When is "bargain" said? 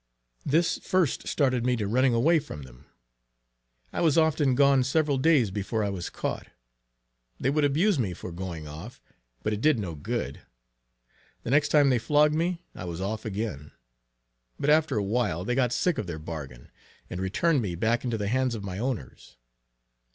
16.17-16.71